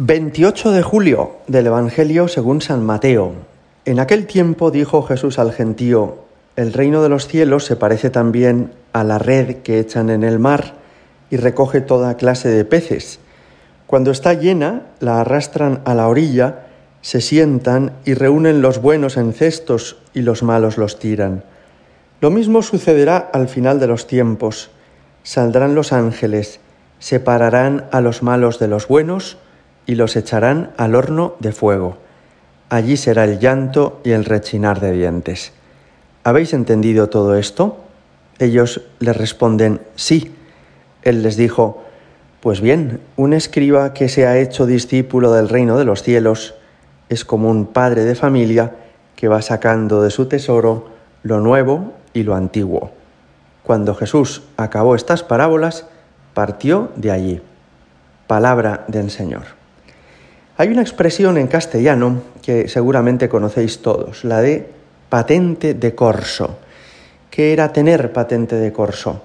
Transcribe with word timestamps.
28 0.00 0.70
de 0.70 0.82
julio 0.84 1.38
del 1.48 1.66
Evangelio 1.66 2.28
según 2.28 2.60
San 2.62 2.86
Mateo. 2.86 3.32
En 3.84 3.98
aquel 3.98 4.28
tiempo 4.28 4.70
dijo 4.70 5.02
Jesús 5.02 5.40
al 5.40 5.50
gentío, 5.50 6.18
el 6.54 6.72
reino 6.72 7.02
de 7.02 7.08
los 7.08 7.26
cielos 7.26 7.64
se 7.64 7.74
parece 7.74 8.08
también 8.08 8.70
a 8.92 9.02
la 9.02 9.18
red 9.18 9.56
que 9.56 9.80
echan 9.80 10.08
en 10.10 10.22
el 10.22 10.38
mar 10.38 10.74
y 11.30 11.36
recoge 11.36 11.80
toda 11.80 12.16
clase 12.16 12.48
de 12.48 12.64
peces. 12.64 13.18
Cuando 13.88 14.12
está 14.12 14.34
llena, 14.34 14.82
la 15.00 15.20
arrastran 15.20 15.80
a 15.84 15.96
la 15.96 16.06
orilla, 16.06 16.66
se 17.00 17.20
sientan 17.20 17.94
y 18.04 18.14
reúnen 18.14 18.62
los 18.62 18.80
buenos 18.80 19.16
en 19.16 19.32
cestos 19.32 19.96
y 20.14 20.22
los 20.22 20.44
malos 20.44 20.78
los 20.78 21.00
tiran. 21.00 21.42
Lo 22.20 22.30
mismo 22.30 22.62
sucederá 22.62 23.16
al 23.32 23.48
final 23.48 23.80
de 23.80 23.88
los 23.88 24.06
tiempos. 24.06 24.70
Saldrán 25.24 25.74
los 25.74 25.92
ángeles, 25.92 26.60
separarán 27.00 27.86
a 27.90 28.00
los 28.00 28.22
malos 28.22 28.60
de 28.60 28.68
los 28.68 28.86
buenos, 28.86 29.38
y 29.88 29.94
los 29.94 30.16
echarán 30.16 30.70
al 30.76 30.94
horno 30.94 31.34
de 31.40 31.50
fuego. 31.50 31.96
Allí 32.68 32.98
será 32.98 33.24
el 33.24 33.38
llanto 33.38 34.00
y 34.04 34.10
el 34.10 34.26
rechinar 34.26 34.80
de 34.80 34.92
dientes. 34.92 35.52
¿Habéis 36.24 36.52
entendido 36.52 37.08
todo 37.08 37.36
esto? 37.36 37.78
Ellos 38.38 38.82
le 39.00 39.14
responden, 39.14 39.80
sí. 39.96 40.34
Él 41.02 41.22
les 41.22 41.38
dijo, 41.38 41.84
pues 42.40 42.60
bien, 42.60 43.00
un 43.16 43.32
escriba 43.32 43.94
que 43.94 44.10
se 44.10 44.26
ha 44.26 44.36
hecho 44.36 44.66
discípulo 44.66 45.32
del 45.32 45.48
reino 45.48 45.78
de 45.78 45.86
los 45.86 46.02
cielos 46.02 46.54
es 47.08 47.24
como 47.24 47.48
un 47.48 47.64
padre 47.64 48.04
de 48.04 48.14
familia 48.14 48.74
que 49.16 49.26
va 49.26 49.40
sacando 49.40 50.02
de 50.02 50.10
su 50.10 50.26
tesoro 50.26 50.90
lo 51.22 51.40
nuevo 51.40 51.94
y 52.12 52.24
lo 52.24 52.34
antiguo. 52.34 52.90
Cuando 53.62 53.94
Jesús 53.94 54.42
acabó 54.58 54.94
estas 54.94 55.22
parábolas, 55.22 55.86
partió 56.34 56.90
de 56.96 57.10
allí. 57.10 57.42
Palabra 58.26 58.84
del 58.88 59.10
Señor. 59.10 59.57
Hay 60.60 60.70
una 60.70 60.82
expresión 60.82 61.38
en 61.38 61.46
castellano 61.46 62.20
que 62.42 62.66
seguramente 62.66 63.28
conocéis 63.28 63.80
todos, 63.80 64.24
la 64.24 64.40
de 64.40 64.66
patente 65.08 65.74
de 65.74 65.94
corso. 65.94 66.58
¿Qué 67.30 67.52
era 67.52 67.72
tener 67.72 68.12
patente 68.12 68.56
de 68.56 68.72
corso? 68.72 69.22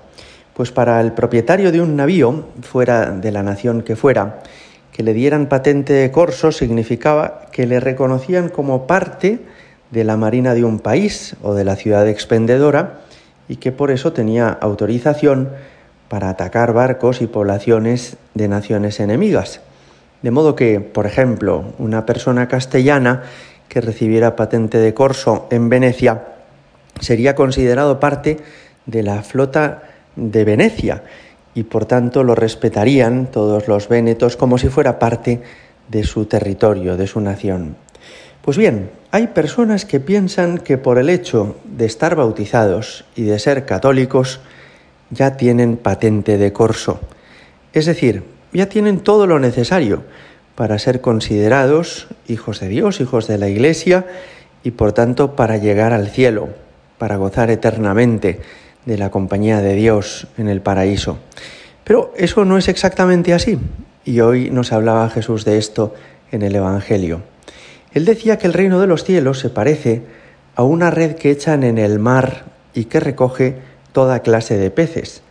Pues 0.53 0.71
para 0.71 1.01
el 1.01 1.13
propietario 1.13 1.71
de 1.71 1.81
un 1.81 1.95
navío, 1.95 2.49
fuera 2.61 3.09
de 3.09 3.31
la 3.31 3.41
nación 3.41 3.81
que 3.81 3.95
fuera, 3.95 4.43
que 4.91 5.01
le 5.01 5.15
dieran 5.15 5.49
patente 5.49 5.93
de 5.93 6.11
corso 6.11 6.51
significaba 6.51 7.47
que 7.51 7.65
le 7.65 7.79
reconocían 7.79 8.49
como 8.49 8.85
parte 8.85 9.39
de 9.89 10.03
la 10.03 10.17
marina 10.17 10.53
de 10.53 10.63
un 10.63 10.77
país 10.77 11.35
o 11.41 11.55
de 11.55 11.65
la 11.65 11.75
ciudad 11.75 12.07
expendedora 12.07 12.99
y 13.47 13.55
que 13.55 13.71
por 13.71 13.89
eso 13.89 14.13
tenía 14.13 14.49
autorización 14.49 15.49
para 16.09 16.29
atacar 16.29 16.73
barcos 16.73 17.23
y 17.23 17.25
poblaciones 17.25 18.17
de 18.35 18.47
naciones 18.47 18.99
enemigas. 18.99 19.61
De 20.23 20.31
modo 20.31 20.55
que, 20.55 20.79
por 20.79 21.05
ejemplo, 21.05 21.73
una 21.77 22.05
persona 22.05 22.47
castellana 22.47 23.23
que 23.67 23.81
recibiera 23.81 24.35
patente 24.35 24.79
de 24.79 24.93
corso 24.93 25.47
en 25.51 25.69
Venecia 25.69 26.23
sería 26.99 27.35
considerado 27.35 27.99
parte 27.99 28.37
de 28.85 29.03
la 29.03 29.21
flota 29.21 29.83
de 30.15 30.45
Venecia 30.45 31.03
y 31.55 31.63
por 31.63 31.85
tanto 31.85 32.23
lo 32.23 32.35
respetarían 32.35 33.27
todos 33.27 33.67
los 33.67 33.89
vénetos 33.89 34.37
como 34.37 34.57
si 34.57 34.69
fuera 34.69 34.97
parte 34.97 35.41
de 35.89 36.03
su 36.03 36.25
territorio, 36.25 36.97
de 36.97 37.07
su 37.07 37.19
nación. 37.19 37.75
Pues 38.41 38.57
bien, 38.57 38.91
hay 39.11 39.27
personas 39.27 39.85
que 39.85 39.99
piensan 39.99 40.57
que 40.57 40.77
por 40.77 40.97
el 40.97 41.09
hecho 41.09 41.57
de 41.65 41.85
estar 41.85 42.15
bautizados 42.15 43.05
y 43.15 43.23
de 43.23 43.39
ser 43.39 43.65
católicos 43.65 44.39
ya 45.09 45.37
tienen 45.37 45.77
patente 45.77 46.37
de 46.37 46.51
corso. 46.51 46.99
Es 47.73 47.85
decir, 47.85 48.23
ya 48.53 48.67
tienen 48.67 48.99
todo 48.99 49.27
lo 49.27 49.39
necesario 49.39 50.03
para 50.55 50.77
ser 50.79 51.01
considerados 51.01 52.07
hijos 52.27 52.59
de 52.59 52.69
Dios, 52.69 53.01
hijos 53.01 53.27
de 53.27 53.37
la 53.37 53.49
Iglesia 53.49 54.05
y 54.63 54.71
por 54.71 54.93
tanto 54.93 55.35
para 55.35 55.57
llegar 55.57 55.93
al 55.93 56.09
cielo, 56.09 56.49
para 56.97 57.17
gozar 57.17 57.49
eternamente 57.49 58.41
de 58.85 58.97
la 58.97 59.09
compañía 59.09 59.61
de 59.61 59.73
Dios 59.73 60.27
en 60.37 60.47
el 60.47 60.61
paraíso. 60.61 61.17
Pero 61.83 62.13
eso 62.15 62.45
no 62.45 62.57
es 62.57 62.67
exactamente 62.67 63.33
así 63.33 63.59
y 64.05 64.19
hoy 64.19 64.49
nos 64.51 64.71
hablaba 64.71 65.09
Jesús 65.09 65.45
de 65.45 65.57
esto 65.57 65.93
en 66.31 66.43
el 66.43 66.55
Evangelio. 66.55 67.21
Él 67.93 68.05
decía 68.05 68.37
que 68.37 68.47
el 68.47 68.53
reino 68.53 68.79
de 68.79 68.87
los 68.87 69.03
cielos 69.03 69.39
se 69.39 69.49
parece 69.49 70.03
a 70.55 70.63
una 70.63 70.91
red 70.91 71.15
que 71.15 71.31
echan 71.31 71.63
en 71.63 71.77
el 71.77 71.99
mar 71.99 72.45
y 72.73 72.85
que 72.85 72.99
recoge 72.99 73.57
toda 73.91 74.21
clase 74.21 74.57
de 74.57 74.71
peces 74.71 75.23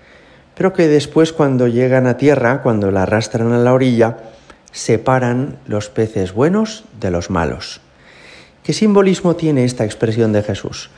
pero 0.54 0.72
que 0.72 0.88
después 0.88 1.32
cuando 1.32 1.68
llegan 1.68 2.06
a 2.06 2.16
tierra, 2.16 2.62
cuando 2.62 2.90
la 2.90 3.02
arrastran 3.02 3.52
a 3.52 3.58
la 3.58 3.72
orilla, 3.72 4.18
separan 4.72 5.58
los 5.66 5.88
peces 5.88 6.32
buenos 6.32 6.84
de 7.00 7.10
los 7.10 7.30
malos. 7.30 7.80
¿Qué 8.62 8.72
simbolismo 8.72 9.36
tiene 9.36 9.64
esta 9.64 9.84
expresión 9.84 10.32
de 10.32 10.42
Jesús? 10.42 10.90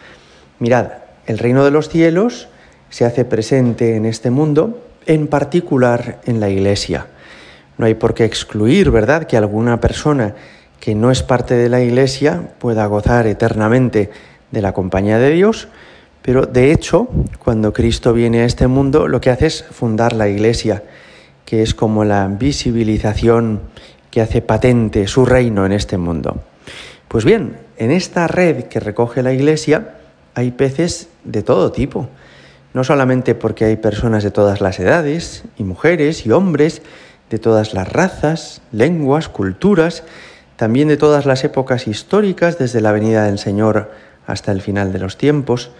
Mirad, 0.59 0.89
el 1.27 1.39
reino 1.39 1.65
de 1.65 1.71
los 1.71 1.89
cielos 1.89 2.49
se 2.91 3.05
hace 3.05 3.25
presente 3.25 3.97
en 3.97 4.05
este 4.05 4.31
mundo, 4.31 4.83
en 5.07 5.27
particular 5.27 6.21
en 6.27 6.41
la 6.41 6.49
iglesia. 6.49 7.07
No 7.79 7.87
hay 7.87 7.95
por 7.95 8.15
qué 8.15 8.25
excluir, 8.25 8.91
¿verdad?, 8.91 9.27
que 9.27 9.37
alguna 9.37 9.81
persona 9.81 10.35
que 10.79 10.95
no 10.95 11.11
es 11.11 11.23
parte 11.23 11.55
de 11.55 11.69
la 11.69 11.81
iglesia 11.81 12.51
pueda 12.59 12.87
gozar 12.87 13.27
eternamente 13.27 14.11
de 14.51 14.63
la 14.63 14.73
compañía 14.73 15.19
de 15.19 15.31
Dios, 15.31 15.69
pero 16.25 16.47
de 16.47 16.73
hecho, 16.73 17.07
cuando 17.39 17.75
Cristo 17.75 18.15
viene 18.15 18.41
a 18.41 18.45
este 18.47 18.67
mundo, 18.67 19.09
lo 19.09 19.21
que 19.21 19.29
hace 19.29 19.45
es 19.45 19.63
fundar 19.63 20.15
la 20.15 20.27
Iglesia, 20.27 20.83
que 21.45 21.63
es 21.63 21.75
como 21.75 22.03
la 22.07 22.27
visibilización 22.29 23.61
que 24.11 24.23
hace 24.23 24.41
patente 24.41 25.07
su 25.07 25.27
reino 25.27 25.67
en 25.67 25.73
este 25.73 25.99
mundo. 25.99 26.43
Pues 27.09 27.27
bien, 27.27 27.59
en 27.77 27.91
esta 27.91 28.27
red 28.27 28.65
que 28.65 28.81
recoge 28.81 29.23
la 29.23 29.35
Iglesia 29.35 29.97
hay 30.35 30.53
peces 30.53 31.09
de 31.25 31.43
todo 31.43 31.73
tipo, 31.73 32.09
no 32.73 32.85
solamente 32.85 33.35
porque 33.35 33.67
hay 33.67 33.77
personas 33.77 34.25
de 34.25 34.31
todas 34.31 34.63
las 34.63 34.81
edades, 34.81 35.45
y 35.59 35.65
mujeres 35.65 36.25
y 36.25 36.31
hombres, 36.31 36.81
de 37.29 37.39
todas 37.39 37.75
las 37.75 37.93
razas, 37.93 38.63
lenguas, 38.73 39.29
culturas, 39.29 40.05
también 40.57 40.89
de 40.89 40.97
todas 40.97 41.27
las 41.27 41.45
épocas 41.45 41.87
históricas, 41.87 42.57
desde 42.57 42.81
la 42.81 42.93
venida 42.93 43.25
del 43.25 43.39
Señor 43.39 43.91
hasta 44.27 44.53
el 44.53 44.63
final 44.63 44.91
de 44.91 45.01
los 45.01 45.19
tiempos, 45.19 45.71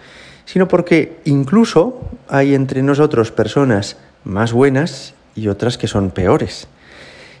sino 0.45 0.67
porque 0.67 1.19
incluso 1.25 2.01
hay 2.27 2.55
entre 2.55 2.81
nosotros 2.83 3.31
personas 3.31 3.97
más 4.23 4.53
buenas 4.53 5.13
y 5.35 5.47
otras 5.47 5.77
que 5.77 5.87
son 5.87 6.11
peores. 6.11 6.67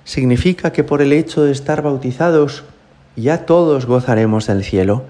Significa 0.03 0.71
que 0.71 0.83
por 0.83 1.01
el 1.01 1.13
hecho 1.13 1.43
de 1.43 1.51
estar 1.51 1.81
bautizados 1.81 2.63
ya 3.15 3.45
todos 3.45 3.85
gozaremos 3.85 4.47
del 4.47 4.63
cielo. 4.63 5.03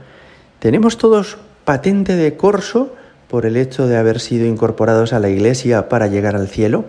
Tenemos 0.59 0.97
todos 0.97 1.38
patente 1.66 2.16
de 2.16 2.38
corso 2.38 2.94
por 3.28 3.45
el 3.45 3.57
hecho 3.57 3.88
de 3.88 3.97
haber 3.97 4.19
sido 4.19 4.45
incorporados 4.45 5.11
a 5.11 5.19
la 5.19 5.29
iglesia 5.29 5.89
para 5.89 6.07
llegar 6.07 6.35
al 6.35 6.47
cielo. 6.47 6.85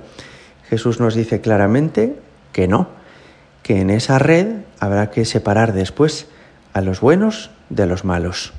Jesús 0.68 1.00
nos 1.00 1.14
dice 1.14 1.40
claramente 1.40 2.16
que 2.52 2.68
no, 2.68 2.88
que 3.62 3.80
en 3.80 3.90
esa 3.90 4.18
red 4.18 4.48
habrá 4.78 5.10
que 5.10 5.24
separar 5.24 5.72
después 5.72 6.26
a 6.72 6.80
los 6.82 7.00
buenos 7.00 7.50
de 7.70 7.86
los 7.86 8.04
malos. 8.04 8.52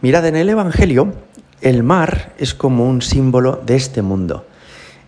Mirad 0.00 0.26
en 0.26 0.36
el 0.36 0.48
Evangelio, 0.48 1.12
el 1.60 1.82
mar 1.82 2.32
es 2.38 2.54
como 2.54 2.88
un 2.88 3.02
símbolo 3.02 3.60
de 3.64 3.76
este 3.76 4.02
mundo, 4.02 4.46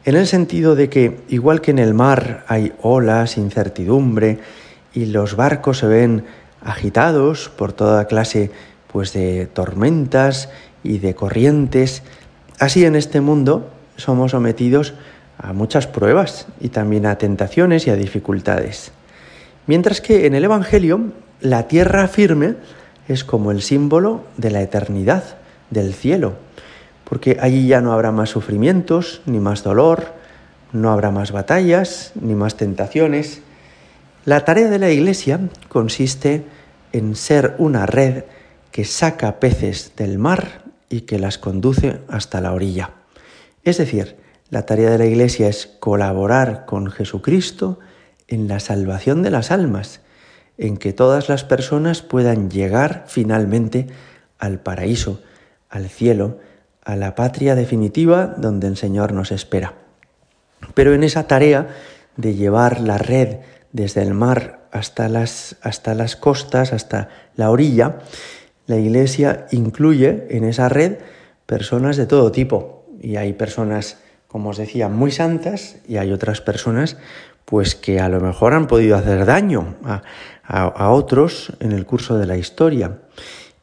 en 0.04 0.16
el 0.16 0.26
sentido 0.26 0.74
de 0.74 0.88
que 0.88 1.20
igual 1.28 1.60
que 1.60 1.70
en 1.70 1.78
el 1.78 1.94
mar 1.94 2.44
hay 2.48 2.72
olas, 2.80 3.36
incertidumbre 3.36 4.38
y 4.94 5.06
los 5.06 5.36
barcos 5.36 5.78
se 5.78 5.86
ven 5.86 6.24
agitados 6.62 7.50
por 7.50 7.72
toda 7.72 8.06
clase 8.06 8.50
pues 8.92 9.12
de 9.12 9.46
tormentas 9.46 10.48
y 10.82 10.98
de 10.98 11.14
corrientes, 11.14 12.02
así 12.58 12.84
en 12.84 12.96
este 12.96 13.20
mundo 13.20 13.70
somos 13.96 14.32
sometidos 14.32 14.94
a 15.38 15.52
muchas 15.52 15.86
pruebas 15.86 16.46
y 16.60 16.68
también 16.70 17.06
a 17.06 17.18
tentaciones 17.18 17.86
y 17.86 17.90
a 17.90 17.96
dificultades. 17.96 18.92
Mientras 19.66 20.00
que 20.00 20.26
en 20.26 20.34
el 20.34 20.44
Evangelio 20.44 21.12
la 21.40 21.68
tierra 21.68 22.08
firme 22.08 22.56
es 23.08 23.24
como 23.24 23.50
el 23.50 23.62
símbolo 23.62 24.24
de 24.36 24.50
la 24.50 24.62
eternidad, 24.62 25.36
del 25.70 25.94
cielo, 25.94 26.34
porque 27.04 27.38
allí 27.40 27.66
ya 27.66 27.80
no 27.80 27.92
habrá 27.92 28.12
más 28.12 28.30
sufrimientos, 28.30 29.22
ni 29.26 29.40
más 29.40 29.62
dolor, 29.62 30.14
no 30.72 30.90
habrá 30.90 31.10
más 31.10 31.32
batallas, 31.32 32.12
ni 32.20 32.34
más 32.34 32.56
tentaciones. 32.56 33.42
La 34.24 34.44
tarea 34.44 34.68
de 34.68 34.78
la 34.78 34.90
Iglesia 34.90 35.40
consiste 35.68 36.44
en 36.92 37.16
ser 37.16 37.54
una 37.58 37.86
red 37.86 38.24
que 38.70 38.84
saca 38.84 39.40
peces 39.40 39.92
del 39.96 40.18
mar 40.18 40.62
y 40.88 41.02
que 41.02 41.18
las 41.18 41.38
conduce 41.38 42.00
hasta 42.08 42.40
la 42.40 42.52
orilla. 42.52 42.90
Es 43.64 43.78
decir, 43.78 44.16
la 44.48 44.66
tarea 44.66 44.90
de 44.90 44.98
la 44.98 45.06
Iglesia 45.06 45.48
es 45.48 45.66
colaborar 45.66 46.66
con 46.66 46.90
Jesucristo 46.90 47.78
en 48.28 48.48
la 48.48 48.60
salvación 48.60 49.22
de 49.22 49.30
las 49.30 49.50
almas, 49.50 50.00
en 50.58 50.76
que 50.76 50.92
todas 50.92 51.28
las 51.28 51.44
personas 51.44 52.02
puedan 52.02 52.50
llegar 52.50 53.04
finalmente 53.06 53.86
al 54.38 54.60
paraíso, 54.60 55.20
al 55.70 55.88
cielo, 55.88 56.38
a 56.84 56.96
la 56.96 57.14
patria 57.14 57.54
definitiva 57.54 58.34
donde 58.36 58.66
el 58.66 58.76
Señor 58.76 59.12
nos 59.12 59.32
espera. 59.32 59.74
Pero 60.74 60.92
en 60.92 61.04
esa 61.04 61.26
tarea 61.26 61.68
de 62.16 62.34
llevar 62.34 62.80
la 62.80 62.98
red 62.98 63.38
desde 63.72 64.02
el 64.02 64.14
mar 64.14 64.66
hasta 64.72 65.08
las, 65.08 65.56
hasta 65.62 65.94
las 65.94 66.16
costas, 66.16 66.72
hasta 66.72 67.08
la 67.36 67.50
orilla, 67.50 68.00
la 68.66 68.76
Iglesia 68.76 69.46
incluye 69.50 70.26
en 70.30 70.44
esa 70.44 70.68
red 70.68 70.98
personas 71.46 71.96
de 71.96 72.06
todo 72.06 72.30
tipo. 72.30 72.84
Y 73.00 73.16
hay 73.16 73.32
personas, 73.32 73.98
como 74.28 74.50
os 74.50 74.58
decía, 74.58 74.88
muy 74.88 75.10
santas 75.10 75.76
y 75.88 75.96
hay 75.96 76.12
otras 76.12 76.40
personas 76.40 76.96
pues 77.44 77.74
que 77.74 77.98
a 77.98 78.08
lo 78.08 78.20
mejor 78.20 78.52
han 78.52 78.68
podido 78.68 78.96
hacer 78.96 79.24
daño 79.24 79.74
a, 79.84 80.02
a 80.44 80.90
otros 80.90 81.52
en 81.58 81.72
el 81.72 81.84
curso 81.84 82.16
de 82.16 82.26
la 82.26 82.36
historia. 82.36 82.98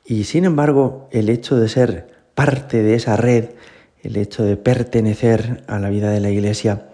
Y 0.09 0.23
sin 0.23 0.45
embargo, 0.45 1.09
el 1.11 1.27
hecho 1.27 1.57
de 1.57 1.67
ser 1.67 2.07
parte 2.33 2.81
de 2.81 2.95
esa 2.95 3.17
red, 3.17 3.49
el 4.01 4.15
hecho 4.15 4.43
de 4.43 4.55
pertenecer 4.55 5.65
a 5.67 5.79
la 5.79 5.89
vida 5.89 6.09
de 6.11 6.21
la 6.21 6.29
Iglesia, 6.29 6.87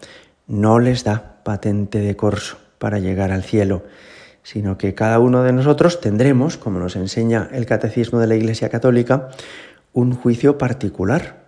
no 0.48 0.80
les 0.80 1.04
da 1.04 1.44
patente 1.44 2.00
de 2.00 2.16
corso 2.16 2.58
para 2.80 2.98
llegar 2.98 3.32
al 3.32 3.44
cielo, 3.44 3.84
sino 4.42 4.80
que 4.80 4.96
cada 4.96 5.20
uno 5.20 5.44
de 5.44 5.54
nosotros 5.54 6.02
tendremos, 6.02 6.58
como 6.58 6.80
nos 6.80 6.96
enseña 6.96 7.50
el 7.52 7.68
Catecismo 7.68 8.20
de 8.20 8.26
la 8.26 8.36
Iglesia 8.36 8.70
Católica, 8.70 9.30
un 9.94 10.16
juicio 10.16 10.58
particular. 10.58 11.46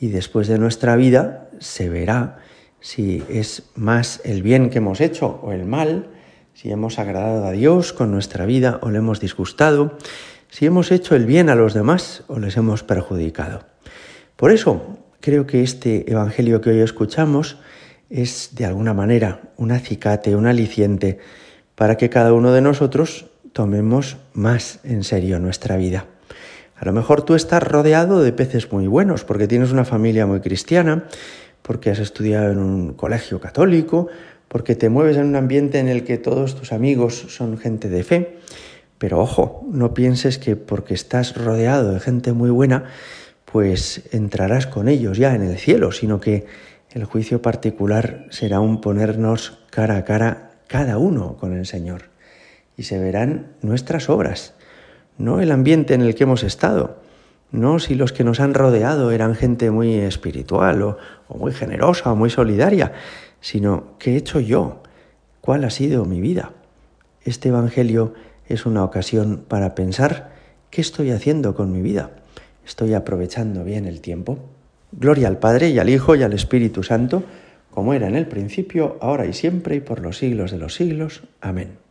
Y 0.00 0.08
después 0.08 0.48
de 0.48 0.58
nuestra 0.58 0.96
vida 0.96 1.48
se 1.60 1.88
verá 1.88 2.38
si 2.80 3.22
es 3.28 3.70
más 3.76 4.20
el 4.24 4.42
bien 4.42 4.68
que 4.68 4.78
hemos 4.78 5.00
hecho 5.00 5.38
o 5.44 5.52
el 5.52 5.64
mal, 5.64 6.08
si 6.54 6.72
hemos 6.72 6.98
agradado 6.98 7.46
a 7.46 7.52
Dios 7.52 7.92
con 7.92 8.10
nuestra 8.10 8.46
vida 8.46 8.80
o 8.82 8.90
le 8.90 8.98
hemos 8.98 9.20
disgustado, 9.20 9.96
si 10.48 10.66
hemos 10.66 10.90
hecho 10.90 11.14
el 11.14 11.26
bien 11.26 11.48
a 11.48 11.54
los 11.54 11.74
demás 11.74 12.24
o 12.28 12.38
les 12.38 12.56
hemos 12.56 12.82
perjudicado. 12.82 13.64
Por 14.36 14.52
eso 14.52 14.98
creo 15.20 15.46
que 15.46 15.62
este 15.62 16.10
Evangelio 16.10 16.60
que 16.60 16.70
hoy 16.70 16.80
escuchamos 16.80 17.58
es 18.10 18.50
de 18.54 18.64
alguna 18.64 18.94
manera 18.94 19.40
un 19.56 19.72
acicate, 19.72 20.36
un 20.36 20.46
aliciente 20.46 21.18
para 21.74 21.96
que 21.96 22.10
cada 22.10 22.32
uno 22.32 22.52
de 22.52 22.60
nosotros 22.60 23.26
tomemos 23.52 24.16
más 24.32 24.80
en 24.84 25.04
serio 25.04 25.38
nuestra 25.38 25.76
vida. 25.76 26.06
A 26.76 26.84
lo 26.84 26.92
mejor 26.92 27.22
tú 27.22 27.34
estás 27.34 27.62
rodeado 27.62 28.22
de 28.22 28.32
peces 28.32 28.70
muy 28.72 28.86
buenos 28.86 29.24
porque 29.24 29.48
tienes 29.48 29.72
una 29.72 29.84
familia 29.84 30.26
muy 30.26 30.40
cristiana, 30.40 31.04
porque 31.62 31.90
has 31.90 31.98
estudiado 31.98 32.52
en 32.52 32.58
un 32.58 32.94
colegio 32.94 33.40
católico, 33.40 34.08
porque 34.46 34.76
te 34.76 34.88
mueves 34.88 35.16
en 35.16 35.26
un 35.26 35.36
ambiente 35.36 35.78
en 35.78 35.88
el 35.88 36.04
que 36.04 36.18
todos 36.18 36.54
tus 36.54 36.72
amigos 36.72 37.26
son 37.28 37.58
gente 37.58 37.88
de 37.88 38.04
fe. 38.04 38.38
Pero 38.98 39.20
ojo, 39.20 39.64
no 39.70 39.94
pienses 39.94 40.38
que 40.38 40.56
porque 40.56 40.94
estás 40.94 41.36
rodeado 41.36 41.92
de 41.92 42.00
gente 42.00 42.32
muy 42.32 42.50
buena, 42.50 42.84
pues 43.44 44.02
entrarás 44.12 44.66
con 44.66 44.88
ellos 44.88 45.18
ya 45.18 45.34
en 45.34 45.42
el 45.42 45.56
cielo, 45.56 45.92
sino 45.92 46.20
que 46.20 46.46
el 46.92 47.04
juicio 47.04 47.40
particular 47.40 48.26
será 48.30 48.60
un 48.60 48.80
ponernos 48.80 49.58
cara 49.70 49.96
a 49.96 50.04
cara 50.04 50.50
cada 50.66 50.98
uno 50.98 51.36
con 51.36 51.56
el 51.56 51.66
Señor 51.66 52.04
y 52.76 52.84
se 52.84 52.98
verán 52.98 53.54
nuestras 53.60 54.08
obras, 54.08 54.54
no 55.18 55.40
el 55.40 55.50
ambiente 55.50 55.94
en 55.94 56.00
el 56.00 56.14
que 56.14 56.24
hemos 56.24 56.44
estado, 56.44 57.00
no 57.50 57.78
si 57.78 57.94
los 57.94 58.12
que 58.12 58.24
nos 58.24 58.40
han 58.40 58.54
rodeado 58.54 59.10
eran 59.10 59.34
gente 59.34 59.70
muy 59.70 59.94
espiritual 59.94 60.82
o, 60.82 60.98
muy 61.34 61.52
generosa 61.52 62.12
o 62.12 62.16
muy 62.16 62.30
solidaria, 62.30 62.92
sino 63.40 63.96
qué 63.98 64.12
he 64.12 64.16
hecho 64.16 64.38
yo, 64.38 64.82
cuál 65.40 65.64
ha 65.64 65.70
sido 65.70 66.04
mi 66.04 66.20
vida. 66.20 66.52
Este 67.24 67.48
Evangelio 67.48 68.14
es 68.48 68.66
una 68.66 68.84
ocasión 68.84 69.44
para 69.46 69.74
pensar 69.74 70.30
qué 70.70 70.80
estoy 70.80 71.10
haciendo 71.10 71.54
con 71.54 71.72
mi 71.72 71.82
vida. 71.82 72.10
¿Estoy 72.66 72.94
aprovechando 72.94 73.64
bien 73.64 73.86
el 73.86 74.00
tiempo? 74.00 74.38
Gloria 74.92 75.28
al 75.28 75.38
Padre 75.38 75.70
y 75.70 75.78
al 75.78 75.88
Hijo 75.88 76.14
y 76.16 76.22
al 76.22 76.32
Espíritu 76.32 76.82
Santo, 76.82 77.22
como 77.70 77.94
era 77.94 78.08
en 78.08 78.16
el 78.16 78.26
principio, 78.26 78.98
ahora 79.00 79.26
y 79.26 79.32
siempre 79.32 79.76
y 79.76 79.80
por 79.80 80.00
los 80.00 80.18
siglos 80.18 80.50
de 80.50 80.58
los 80.58 80.74
siglos. 80.74 81.22
Amén. 81.40 81.87